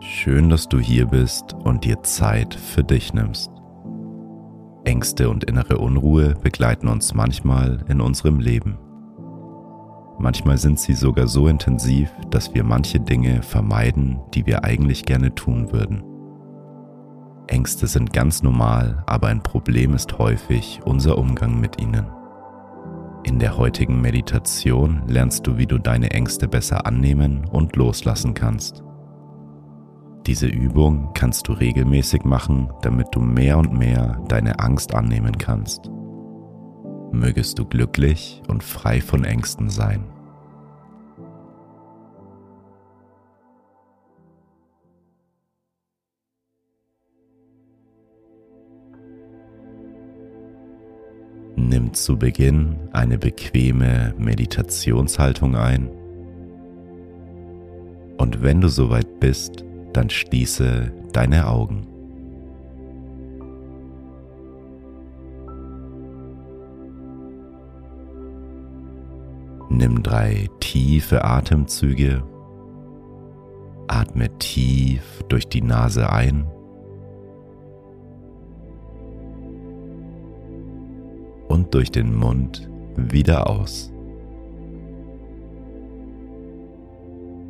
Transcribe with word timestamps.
Schön, 0.00 0.48
dass 0.48 0.68
du 0.68 0.78
hier 0.78 1.06
bist 1.06 1.54
und 1.54 1.84
dir 1.84 2.04
Zeit 2.04 2.54
für 2.54 2.84
dich 2.84 3.14
nimmst. 3.14 3.50
Ängste 4.84 5.28
und 5.28 5.42
innere 5.42 5.78
Unruhe 5.78 6.34
begleiten 6.40 6.86
uns 6.86 7.14
manchmal 7.14 7.84
in 7.88 8.00
unserem 8.00 8.38
Leben. 8.38 8.78
Manchmal 10.20 10.56
sind 10.56 10.78
sie 10.78 10.94
sogar 10.94 11.26
so 11.26 11.48
intensiv, 11.48 12.10
dass 12.30 12.54
wir 12.54 12.62
manche 12.62 13.00
Dinge 13.00 13.42
vermeiden, 13.42 14.20
die 14.34 14.46
wir 14.46 14.62
eigentlich 14.62 15.04
gerne 15.04 15.34
tun 15.34 15.72
würden. 15.72 16.04
Ängste 17.48 17.88
sind 17.88 18.12
ganz 18.12 18.42
normal, 18.44 19.02
aber 19.06 19.26
ein 19.26 19.42
Problem 19.42 19.94
ist 19.94 20.16
häufig 20.18 20.80
unser 20.84 21.18
Umgang 21.18 21.58
mit 21.58 21.80
ihnen. 21.80 22.06
In 23.24 23.40
der 23.40 23.56
heutigen 23.56 24.00
Meditation 24.00 25.02
lernst 25.08 25.46
du, 25.46 25.58
wie 25.58 25.66
du 25.66 25.78
deine 25.78 26.12
Ängste 26.12 26.46
besser 26.46 26.86
annehmen 26.86 27.44
und 27.50 27.74
loslassen 27.74 28.34
kannst. 28.34 28.84
Diese 30.28 30.46
Übung 30.46 31.14
kannst 31.14 31.48
du 31.48 31.54
regelmäßig 31.54 32.24
machen, 32.24 32.68
damit 32.82 33.06
du 33.12 33.18
mehr 33.18 33.56
und 33.56 33.72
mehr 33.72 34.22
deine 34.28 34.58
Angst 34.58 34.94
annehmen 34.94 35.38
kannst. 35.38 35.90
Mögest 37.12 37.58
du 37.58 37.64
glücklich 37.64 38.42
und 38.46 38.62
frei 38.62 39.00
von 39.00 39.24
Ängsten 39.24 39.70
sein. 39.70 40.04
Nimm 51.56 51.94
zu 51.94 52.18
Beginn 52.18 52.76
eine 52.92 53.16
bequeme 53.16 54.14
Meditationshaltung 54.18 55.56
ein 55.56 55.88
und 58.18 58.42
wenn 58.42 58.60
du 58.60 58.68
soweit 58.68 59.20
bist, 59.20 59.64
dann 59.98 60.10
schließe 60.10 60.92
deine 61.12 61.48
Augen. 61.48 61.88
Nimm 69.68 70.04
drei 70.04 70.48
tiefe 70.60 71.24
Atemzüge. 71.24 72.22
Atme 73.88 74.28
tief 74.38 75.24
durch 75.28 75.48
die 75.48 75.62
Nase 75.62 76.12
ein. 76.12 76.46
Und 81.48 81.74
durch 81.74 81.90
den 81.90 82.14
Mund 82.14 82.70
wieder 82.96 83.50
aus. 83.50 83.92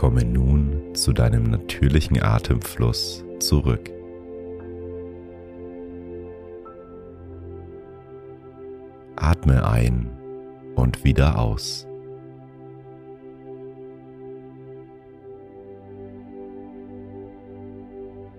Komme 0.00 0.24
nun 0.24 0.94
zu 0.94 1.12
deinem 1.12 1.42
natürlichen 1.42 2.22
Atemfluss 2.22 3.22
zurück. 3.38 3.90
Atme 9.16 9.68
ein 9.68 10.08
und 10.74 11.04
wieder 11.04 11.38
aus. 11.38 11.86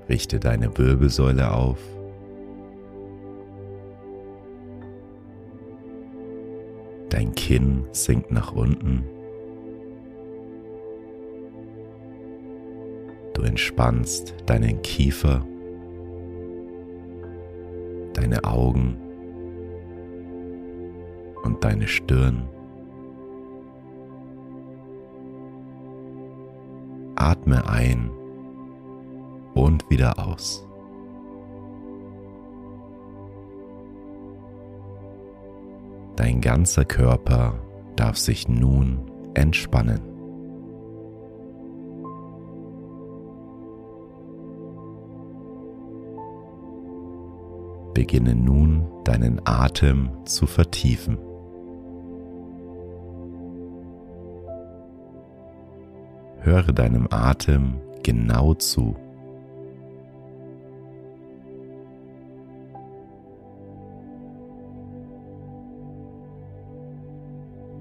Richte 0.10 0.40
deine 0.40 0.76
Wirbelsäule 0.76 1.54
auf. 1.54 1.78
Dein 7.10 7.36
Kinn 7.36 7.86
sinkt 7.92 8.32
nach 8.32 8.52
unten. 8.52 9.21
Du 13.42 13.48
entspannst 13.48 14.36
deinen 14.46 14.84
Kiefer, 14.84 15.44
deine 18.14 18.44
Augen 18.44 19.00
und 21.42 21.64
deine 21.64 21.88
Stirn. 21.88 22.48
Atme 27.16 27.68
ein 27.68 28.12
und 29.56 29.90
wieder 29.90 30.20
aus. 30.20 30.64
Dein 36.16 36.42
ganzer 36.42 36.86
Körper 36.86 37.56
darf 37.96 38.18
sich 38.18 38.48
nun 38.48 39.00
entspannen. 39.34 40.11
Beginne 48.02 48.34
nun 48.34 48.88
deinen 49.04 49.40
Atem 49.46 50.10
zu 50.26 50.48
vertiefen. 50.48 51.20
Höre 56.40 56.74
deinem 56.74 57.08
Atem 57.12 57.76
genau 58.02 58.56
zu. 58.56 58.96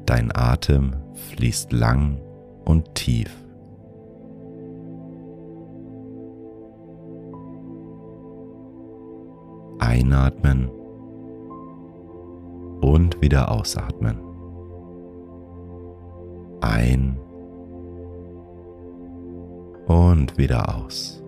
Dein 0.04 0.30
Atem 0.36 0.96
fließt 1.14 1.72
lang 1.72 2.20
und 2.66 2.94
tief. 2.94 3.34
Einatmen 9.90 10.70
und 12.80 13.20
wieder 13.20 13.50
ausatmen. 13.50 14.20
Ein 16.60 17.18
und 19.88 20.38
wieder 20.38 20.76
aus. 20.76 21.24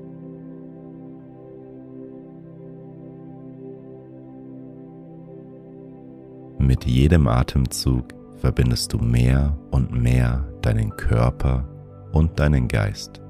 Mit 6.60 6.84
jedem 6.84 7.26
Atemzug 7.26 8.04
verbindest 8.36 8.92
du 8.92 8.98
mehr 8.98 9.58
und 9.72 9.90
mehr 9.90 10.46
deinen 10.62 10.90
Körper 10.96 11.68
und 12.12 12.38
deinen 12.38 12.68
Geist. 12.68 13.21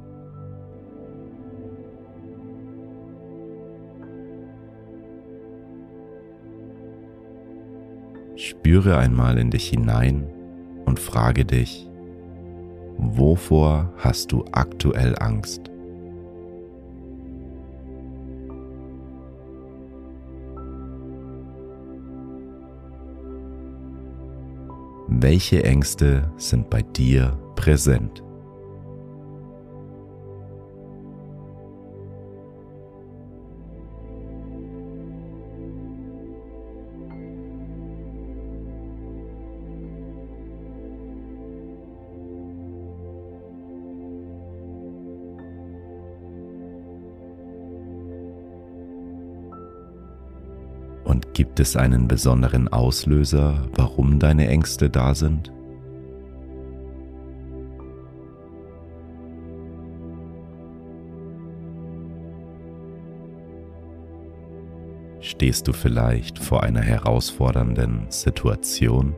Spüre 8.63 8.97
einmal 8.97 9.39
in 9.39 9.51
dich 9.51 9.71
hinein 9.71 10.25
und 10.85 11.01
frage 11.01 11.45
dich, 11.45 11.91
wovor 12.97 13.93
hast 13.97 14.31
du 14.31 14.45
aktuell 14.53 15.17
Angst? 15.19 15.63
Welche 25.09 25.65
Ängste 25.65 26.31
sind 26.37 26.71
bei 26.71 26.83
dir 26.83 27.37
präsent? 27.57 28.23
Gibt 51.35 51.61
es 51.61 51.77
einen 51.77 52.09
besonderen 52.09 52.69
Auslöser, 52.69 53.67
warum 53.75 54.19
deine 54.19 54.49
Ängste 54.49 54.91
da 54.91 55.15
sind? 55.15 55.53
Stehst 65.21 65.67
du 65.67 65.73
vielleicht 65.73 66.39
vor 66.39 66.63
einer 66.63 66.83
herausfordernden 66.83 68.07
Situation? 68.11 69.15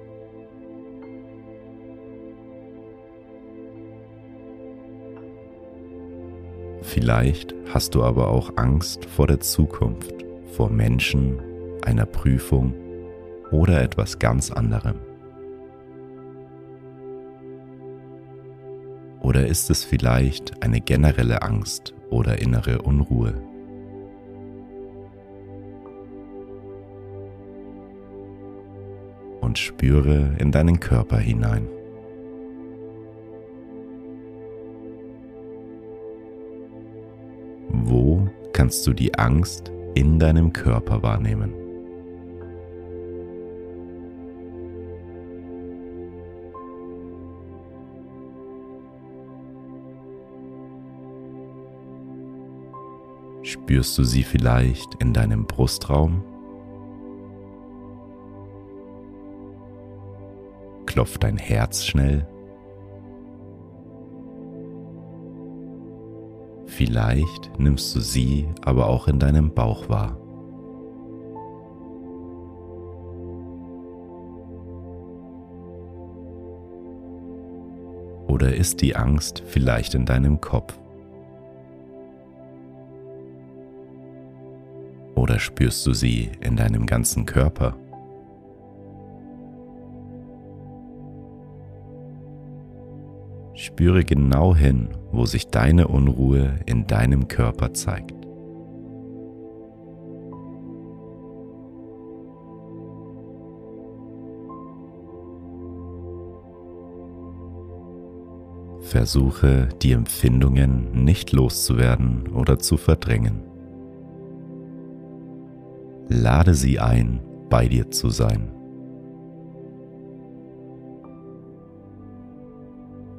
Vielleicht 6.82 7.54
hast 7.72 7.94
du 7.94 8.04
aber 8.04 8.28
auch 8.28 8.52
Angst 8.56 9.04
vor 9.06 9.26
der 9.26 9.40
Zukunft, 9.40 10.14
vor 10.52 10.70
Menschen, 10.70 11.40
einer 11.84 12.06
Prüfung 12.06 12.74
oder 13.50 13.82
etwas 13.82 14.18
ganz 14.18 14.50
anderem. 14.50 14.96
Oder 19.24 19.46
ist 19.46 19.70
es 19.70 19.84
vielleicht 19.84 20.62
eine 20.62 20.80
generelle 20.80 21.40
Angst 21.42 21.94
oder 22.10 22.40
innere 22.40 22.82
Unruhe? 22.82 23.32
Und 29.40 29.58
spüre 29.58 30.34
in 30.38 30.52
deinen 30.52 30.78
Körper 30.78 31.18
hinein. 31.18 31.66
Wo 37.68 38.28
kannst 38.52 38.86
du 38.86 38.92
die 38.92 39.14
Angst 39.14 39.72
in 39.94 40.18
deinem 40.18 40.52
Körper 40.52 41.02
wahrnehmen? 41.02 41.63
Spürst 53.44 53.98
du 53.98 54.04
sie 54.04 54.22
vielleicht 54.22 54.94
in 55.00 55.12
deinem 55.12 55.44
Brustraum? 55.44 56.24
Klopft 60.86 61.22
dein 61.22 61.36
Herz 61.36 61.84
schnell? 61.84 62.26
Vielleicht 66.64 67.58
nimmst 67.58 67.94
du 67.94 68.00
sie 68.00 68.48
aber 68.62 68.88
auch 68.88 69.08
in 69.08 69.18
deinem 69.18 69.52
Bauch 69.52 69.90
wahr. 69.90 70.16
Oder 78.26 78.54
ist 78.54 78.80
die 78.80 78.96
Angst 78.96 79.42
vielleicht 79.44 79.94
in 79.94 80.06
deinem 80.06 80.40
Kopf? 80.40 80.78
Oder 85.24 85.38
spürst 85.38 85.86
du 85.86 85.94
sie 85.94 86.32
in 86.42 86.54
deinem 86.54 86.84
ganzen 86.84 87.24
Körper? 87.24 87.78
Spüre 93.54 94.04
genau 94.04 94.54
hin, 94.54 94.90
wo 95.12 95.24
sich 95.24 95.46
deine 95.46 95.88
Unruhe 95.88 96.60
in 96.66 96.86
deinem 96.86 97.26
Körper 97.26 97.72
zeigt. 97.72 98.12
Versuche 108.82 109.70
die 109.80 109.92
Empfindungen 109.92 111.02
nicht 111.02 111.32
loszuwerden 111.32 112.28
oder 112.34 112.58
zu 112.58 112.76
verdrängen. 112.76 113.53
Lade 116.08 116.54
sie 116.54 116.78
ein, 116.80 117.20
bei 117.48 117.68
dir 117.68 117.90
zu 117.90 118.10
sein. 118.10 118.54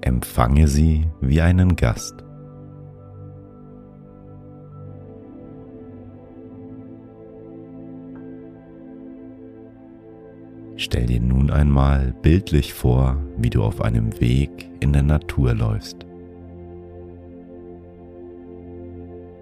empfange 0.05 0.67
sie 0.67 1.07
wie 1.19 1.41
einen 1.41 1.75
Gast. 1.75 2.23
Stell 10.77 11.07
dir 11.07 11.21
nun 11.21 11.49
einmal 11.49 12.13
bildlich 12.21 12.73
vor, 12.73 13.17
wie 13.37 13.49
du 13.49 13.63
auf 13.63 13.81
einem 13.81 14.19
Weg 14.19 14.69
in 14.79 14.93
der 14.93 15.03
Natur 15.03 15.53
läufst. 15.53 16.05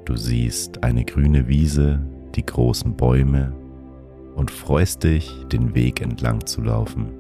Du 0.06 0.16
siehst 0.16 0.84
eine 0.84 1.04
grüne 1.04 1.48
Wiese, 1.48 2.06
die 2.36 2.46
großen 2.46 2.96
Bäume 2.96 3.54
und 4.36 4.52
freust 4.52 5.04
dich, 5.04 5.32
den 5.52 5.76
Weg 5.76 6.02
entlang 6.02 6.46
zu 6.46 6.62
laufen. 6.62 7.12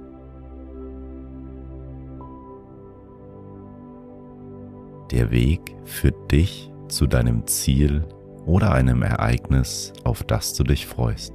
Der 5.11 5.29
Weg 5.29 5.75
führt 5.85 6.31
dich 6.31 6.71
zu 6.87 7.05
deinem 7.05 7.45
Ziel 7.45 8.03
oder 8.45 8.71
einem 8.71 9.03
Ereignis, 9.03 9.93
auf 10.03 10.23
das 10.23 10.53
du 10.53 10.63
dich 10.63 10.87
freust. 10.87 11.33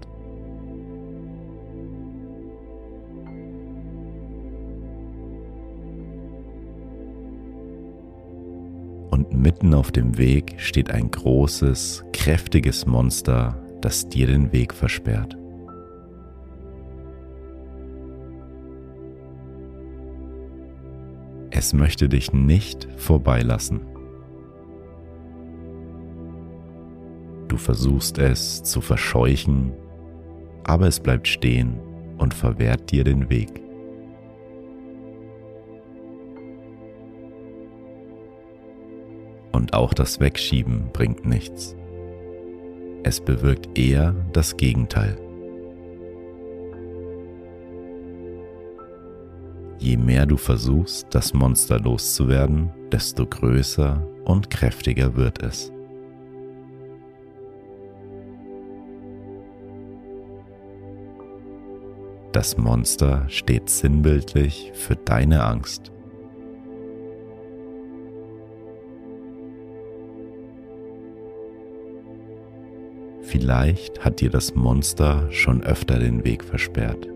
Und 9.10 9.32
mitten 9.32 9.75
auf 9.75 9.92
dem 9.92 10.19
Weg 10.19 10.54
steht 10.58 10.90
ein 10.90 11.10
großes, 11.10 12.04
kräftiges 12.12 12.85
Monster, 12.85 13.56
das 13.80 14.08
dir 14.08 14.26
den 14.26 14.52
Weg 14.52 14.75
versperrt. 14.75 15.37
Es 21.50 21.73
möchte 21.73 22.08
dich 22.08 22.32
nicht 22.32 22.88
vorbeilassen. 22.97 23.80
Du 27.49 27.56
versuchst 27.56 28.18
es 28.18 28.62
zu 28.62 28.80
verscheuchen, 28.80 29.73
aber 30.64 30.87
es 30.87 31.00
bleibt 31.00 31.26
stehen 31.26 31.80
und 32.18 32.35
verwehrt 32.35 32.90
dir 32.90 33.04
den 33.04 33.30
Weg. 33.30 33.49
Und 39.52 39.75
auch 39.75 39.94
das 39.94 40.20
Wegschieben 40.20 40.90
bringt 40.92 41.26
nichts. 41.26 41.77
Es 43.08 43.22
bewirkt 43.22 43.78
eher 43.78 44.14
das 44.34 44.54
Gegenteil. 44.58 45.16
Je 49.78 49.96
mehr 49.96 50.26
du 50.26 50.36
versuchst, 50.36 51.06
das 51.12 51.32
Monster 51.32 51.80
loszuwerden, 51.80 52.70
desto 52.92 53.24
größer 53.24 54.06
und 54.26 54.50
kräftiger 54.50 55.16
wird 55.16 55.42
es. 55.42 55.72
Das 62.32 62.58
Monster 62.58 63.24
steht 63.30 63.70
sinnbildlich 63.70 64.70
für 64.74 64.96
deine 64.96 65.44
Angst. 65.44 65.92
Vielleicht 73.28 74.04
hat 74.04 74.20
dir 74.20 74.30
das 74.30 74.54
Monster 74.54 75.30
schon 75.30 75.62
öfter 75.62 75.99
den 75.99 76.25
Weg 76.25 76.42
versperrt. 76.42 77.08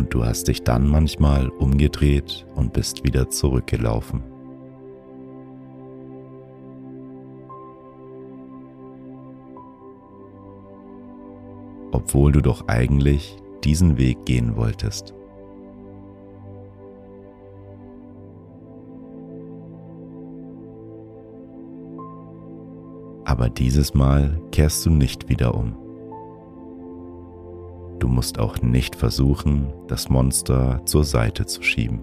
und 0.00 0.14
du 0.14 0.24
hast 0.24 0.48
dich 0.48 0.62
dann 0.62 0.88
manchmal 0.88 1.50
umgedreht 1.50 2.46
und 2.54 2.72
bist 2.72 3.04
wieder 3.04 3.28
zurückgelaufen. 3.28 4.22
Obwohl 11.92 12.32
du 12.32 12.40
doch 12.40 12.66
eigentlich 12.66 13.36
diesen 13.62 13.98
Weg 13.98 14.24
gehen 14.24 14.56
wolltest. 14.56 15.12
Aber 23.40 23.48
dieses 23.48 23.94
Mal 23.94 24.38
kehrst 24.52 24.84
du 24.84 24.90
nicht 24.90 25.30
wieder 25.30 25.54
um. 25.54 25.74
Du 27.98 28.06
musst 28.06 28.38
auch 28.38 28.60
nicht 28.60 28.94
versuchen, 28.94 29.72
das 29.88 30.10
Monster 30.10 30.82
zur 30.84 31.04
Seite 31.04 31.46
zu 31.46 31.62
schieben. 31.62 32.00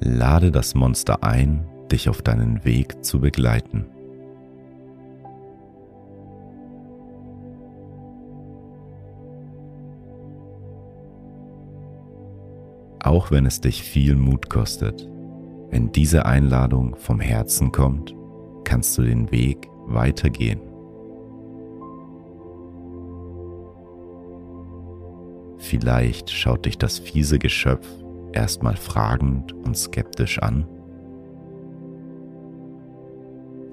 Lade 0.00 0.50
das 0.50 0.74
Monster 0.74 1.22
ein, 1.22 1.66
dich 1.90 2.10
auf 2.10 2.20
deinen 2.20 2.62
Weg 2.62 3.02
zu 3.02 3.18
begleiten. 3.18 3.86
Auch 13.02 13.30
wenn 13.30 13.46
es 13.46 13.62
dich 13.62 13.82
viel 13.82 14.14
Mut 14.14 14.50
kostet, 14.50 15.08
wenn 15.70 15.92
diese 15.92 16.26
Einladung 16.26 16.96
vom 16.96 17.20
Herzen 17.20 17.72
kommt, 17.72 18.14
kannst 18.64 18.96
du 18.98 19.02
den 19.02 19.30
Weg 19.30 19.68
weitergehen. 19.86 20.60
Vielleicht 25.58 26.30
schaut 26.30 26.66
dich 26.66 26.78
das 26.78 26.98
fiese 26.98 27.38
Geschöpf 27.38 27.86
erstmal 28.32 28.76
fragend 28.76 29.52
und 29.52 29.76
skeptisch 29.76 30.38
an, 30.40 30.66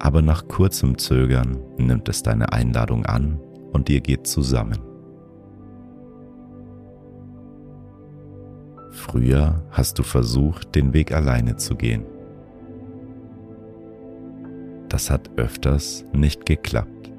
aber 0.04 0.20
nach 0.20 0.48
kurzem 0.48 0.98
Zögern 0.98 1.58
nimmt 1.78 2.08
es 2.08 2.22
deine 2.22 2.52
Einladung 2.52 3.06
an 3.06 3.40
und 3.72 3.88
ihr 3.88 4.00
geht 4.00 4.26
zusammen. 4.26 4.93
Früher 9.04 9.62
hast 9.70 9.98
du 9.98 10.02
versucht, 10.02 10.74
den 10.74 10.94
Weg 10.94 11.12
alleine 11.12 11.56
zu 11.56 11.76
gehen. 11.76 12.04
Das 14.88 15.10
hat 15.10 15.30
öfters 15.36 16.06
nicht 16.14 16.46
geklappt. 16.46 17.12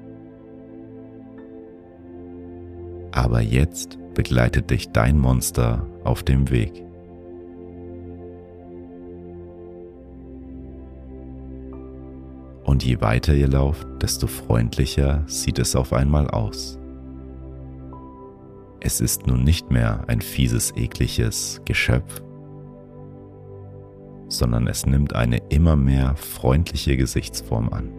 Aber 3.11 3.39
jetzt 3.39 3.99
begleitet 4.15 4.71
dich 4.71 4.93
dein 4.93 5.19
Monster 5.19 5.85
auf 6.03 6.23
dem 6.23 6.49
Weg. 6.49 6.83
Und 12.63 12.83
je 12.83 12.99
weiter 12.99 13.35
ihr 13.35 13.47
lauft, 13.47 13.87
desto 14.01 14.25
freundlicher 14.25 15.23
sieht 15.27 15.59
es 15.59 15.75
auf 15.75 15.93
einmal 15.93 16.27
aus. 16.29 16.79
Es 18.85 19.01
ist 19.01 19.25
nun 19.25 19.43
nicht 19.43 19.71
mehr 19.71 20.03
ein 20.05 20.21
fieses, 20.21 20.71
ekliges 20.77 21.59
Geschöpf, 21.65 22.21
sondern 24.27 24.67
es 24.67 24.85
nimmt 24.85 25.15
eine 25.15 25.37
immer 25.49 25.75
mehr 25.75 26.15
freundliche 26.15 26.95
Gesichtsform 26.95 27.69
an. 27.69 27.89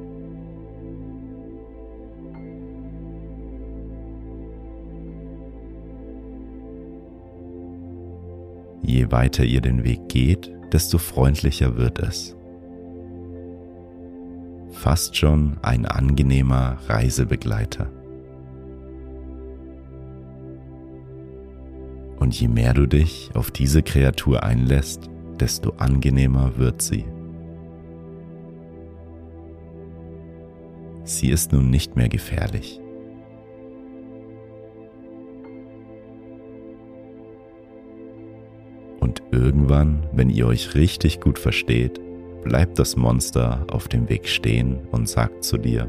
Je 8.84 9.10
weiter 9.10 9.42
ihr 9.42 9.62
den 9.62 9.82
Weg 9.82 10.08
geht, 10.08 10.52
desto 10.72 10.98
freundlicher 10.98 11.76
wird 11.76 11.98
es. 11.98 12.36
Fast 14.70 15.16
schon 15.16 15.56
ein 15.62 15.84
angenehmer 15.84 16.78
Reisebegleiter. 16.86 17.95
Und 22.26 22.40
je 22.40 22.48
mehr 22.48 22.74
du 22.74 22.88
dich 22.88 23.30
auf 23.34 23.52
diese 23.52 23.84
Kreatur 23.84 24.42
einlässt, 24.42 25.08
desto 25.38 25.74
angenehmer 25.76 26.58
wird 26.58 26.82
sie. 26.82 27.04
Sie 31.04 31.30
ist 31.30 31.52
nun 31.52 31.70
nicht 31.70 31.94
mehr 31.94 32.08
gefährlich. 32.08 32.80
Und 38.98 39.22
irgendwann, 39.30 40.08
wenn 40.12 40.28
ihr 40.28 40.48
euch 40.48 40.74
richtig 40.74 41.20
gut 41.20 41.38
versteht, 41.38 42.00
bleibt 42.42 42.80
das 42.80 42.96
Monster 42.96 43.64
auf 43.70 43.86
dem 43.86 44.08
Weg 44.08 44.26
stehen 44.26 44.80
und 44.90 45.08
sagt 45.08 45.44
zu 45.44 45.58
dir, 45.58 45.88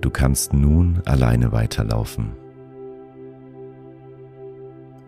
du 0.00 0.10
kannst 0.10 0.52
nun 0.52 1.02
alleine 1.06 1.50
weiterlaufen. 1.50 2.47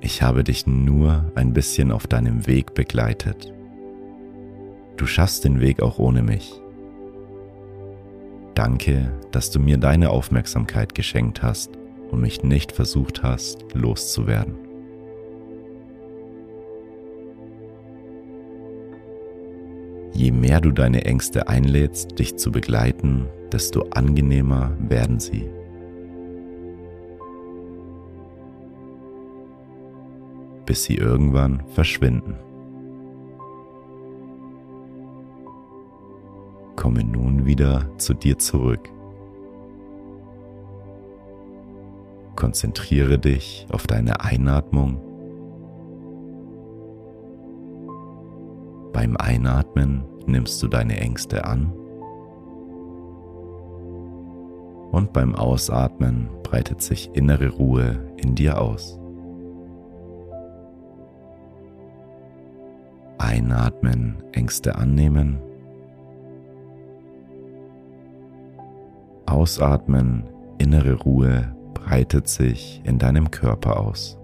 Ich 0.02 0.23
habe 0.23 0.45
dich 0.45 0.66
nur 0.66 1.30
ein 1.35 1.52
bisschen 1.52 1.92
auf 1.92 2.07
deinem 2.07 2.47
Weg 2.47 2.73
begleitet. 2.73 3.52
Du 4.97 5.07
schaffst 5.07 5.45
den 5.45 5.61
Weg 5.61 5.83
auch 5.83 5.99
ohne 5.99 6.23
mich. 6.23 6.61
Danke, 8.54 9.12
dass 9.30 9.50
du 9.50 9.61
mir 9.61 9.76
deine 9.76 10.11
Aufmerksamkeit 10.11 10.95
geschenkt 10.95 11.42
hast 11.42 11.71
und 12.11 12.21
mich 12.21 12.42
nicht 12.42 12.73
versucht 12.73 13.23
hast, 13.23 13.64
loszuwerden. 13.75 14.57
Je 20.14 20.33
mehr 20.33 20.61
du 20.61 20.73
deine 20.73 21.04
Ängste 21.04 21.49
einlädst, 21.49 22.19
dich 22.19 22.37
zu 22.37 22.50
begleiten, 22.50 23.26
desto 23.52 23.83
angenehmer 23.90 24.76
werden 24.78 25.21
sie. 25.21 25.49
Bis 30.71 30.85
sie 30.85 30.95
irgendwann 30.95 31.65
verschwinden. 31.75 32.37
Komme 36.77 37.03
nun 37.03 37.45
wieder 37.45 37.91
zu 37.99 38.15
dir 38.15 38.39
zurück. 38.39 38.89
Konzentriere 42.37 43.19
dich 43.19 43.67
auf 43.73 43.89
deine 43.89 44.21
Einatmung. 44.21 45.00
Beim 48.93 49.17
Einatmen 49.17 50.05
nimmst 50.27 50.62
du 50.62 50.69
deine 50.69 51.00
Ängste 51.00 51.47
an 51.47 51.73
und 54.93 55.12
beim 55.12 55.35
Ausatmen 55.35 56.31
breitet 56.45 56.81
sich 56.81 57.11
innere 57.15 57.49
Ruhe 57.49 58.15
in 58.19 58.37
dir 58.37 58.61
aus. 58.61 59.00
Einatmen, 63.21 64.17
Ängste 64.33 64.77
annehmen. 64.77 65.39
Ausatmen, 69.27 70.25
innere 70.57 70.95
Ruhe 70.95 71.55
breitet 71.75 72.29
sich 72.29 72.81
in 72.85 72.99
deinem 72.99 73.31
Körper 73.31 73.79
aus. 73.79 74.19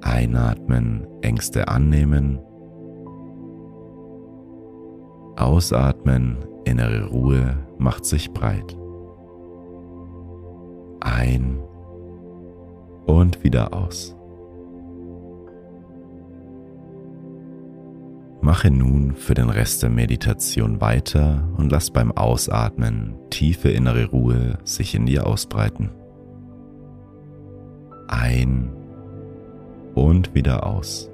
Einatmen, 0.00 1.06
Ängste 1.20 1.68
annehmen. 1.68 2.38
Ausatmen, 5.36 6.38
innere 6.64 7.06
Ruhe 7.06 7.54
macht 7.76 8.06
sich 8.06 8.32
breit. 8.32 8.78
Ein 11.00 11.60
und 13.04 13.44
wieder 13.44 13.74
aus. 13.74 14.17
Mache 18.48 18.70
nun 18.70 19.14
für 19.14 19.34
den 19.34 19.50
Rest 19.50 19.82
der 19.82 19.90
Meditation 19.90 20.80
weiter 20.80 21.46
und 21.58 21.70
lass 21.70 21.90
beim 21.90 22.12
Ausatmen 22.12 23.14
tiefe 23.28 23.68
innere 23.68 24.06
Ruhe 24.06 24.56
sich 24.64 24.94
in 24.94 25.04
dir 25.04 25.26
ausbreiten. 25.26 25.90
Ein 28.08 28.70
und 29.94 30.34
wieder 30.34 30.64
aus. 30.64 31.10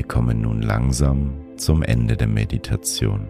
Wir 0.00 0.08
kommen 0.08 0.40
nun 0.40 0.62
langsam 0.62 1.32
zum 1.58 1.82
Ende 1.82 2.16
der 2.16 2.26
Meditation. 2.26 3.28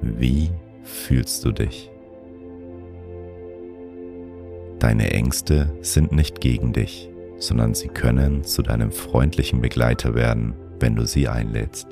Wie 0.00 0.48
fühlst 0.84 1.44
du 1.44 1.50
dich? 1.50 1.90
Deine 4.78 5.10
Ängste 5.10 5.76
sind 5.80 6.12
nicht 6.12 6.40
gegen 6.40 6.72
dich, 6.72 7.10
sondern 7.38 7.74
sie 7.74 7.88
können 7.88 8.44
zu 8.44 8.62
deinem 8.62 8.92
freundlichen 8.92 9.60
Begleiter 9.60 10.14
werden, 10.14 10.54
wenn 10.78 10.94
du 10.94 11.04
sie 11.04 11.26
einlädst. 11.26 11.88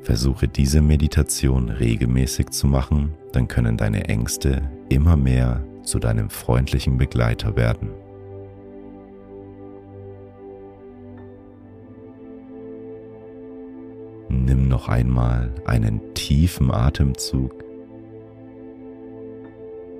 Versuche 0.00 0.48
diese 0.48 0.82
Meditation 0.82 1.68
regelmäßig 1.68 2.50
zu 2.50 2.66
machen, 2.66 3.14
dann 3.30 3.46
können 3.46 3.76
deine 3.76 4.08
Ängste 4.08 4.68
immer 4.88 5.16
mehr 5.16 5.62
zu 5.84 6.00
deinem 6.00 6.28
freundlichen 6.28 6.96
Begleiter 6.98 7.54
werden. 7.54 8.01
Nimm 14.52 14.68
noch 14.68 14.86
einmal 14.90 15.50
einen 15.64 16.12
tiefen 16.12 16.70
Atemzug 16.70 17.64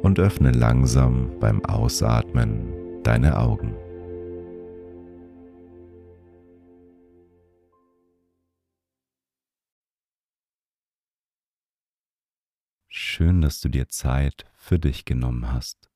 und 0.03 0.19
öffne 0.19 0.51
langsam 0.53 1.41
beim 1.41 1.65
Ausatmen 1.65 3.03
deine 3.03 3.39
Augen. 3.39 3.75
Schön, 12.89 13.41
dass 13.41 13.63
du 13.63 13.71
dir 13.71 13.89
Zeit 13.89 14.45
für 14.53 14.79
dich 14.79 15.07
genommen 15.07 15.51
hast. 15.51 15.91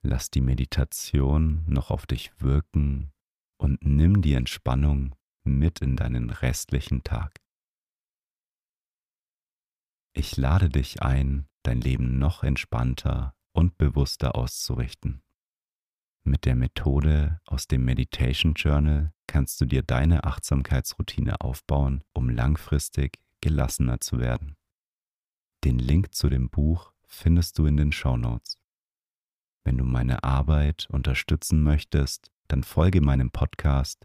Lass 0.00 0.30
die 0.30 0.40
Meditation 0.40 1.66
noch 1.68 1.90
auf 1.90 2.06
dich 2.06 2.32
wirken 2.38 3.12
und 3.58 3.84
nimm 3.84 4.22
die 4.22 4.32
Entspannung 4.32 5.14
mit 5.56 5.80
in 5.80 5.96
deinen 5.96 6.30
restlichen 6.30 7.02
Tag. 7.02 7.40
Ich 10.12 10.36
lade 10.36 10.68
dich 10.68 11.02
ein, 11.02 11.46
dein 11.62 11.80
Leben 11.80 12.18
noch 12.18 12.42
entspannter 12.42 13.34
und 13.52 13.78
bewusster 13.78 14.34
auszurichten. 14.34 15.22
Mit 16.24 16.44
der 16.44 16.56
Methode 16.56 17.40
aus 17.46 17.68
dem 17.68 17.84
Meditation 17.84 18.54
Journal 18.54 19.12
kannst 19.26 19.60
du 19.60 19.64
dir 19.64 19.82
deine 19.82 20.24
Achtsamkeitsroutine 20.24 21.40
aufbauen, 21.40 22.04
um 22.12 22.28
langfristig 22.28 23.18
gelassener 23.40 24.00
zu 24.00 24.18
werden. 24.18 24.56
Den 25.64 25.78
Link 25.78 26.14
zu 26.14 26.28
dem 26.28 26.50
Buch 26.50 26.92
findest 27.06 27.58
du 27.58 27.66
in 27.66 27.76
den 27.76 27.92
Show 27.92 28.16
Notes. 28.16 28.58
Wenn 29.64 29.78
du 29.78 29.84
meine 29.84 30.22
Arbeit 30.24 30.88
unterstützen 30.90 31.62
möchtest, 31.62 32.30
dann 32.48 32.62
folge 32.62 33.00
meinem 33.00 33.30
Podcast 33.30 34.04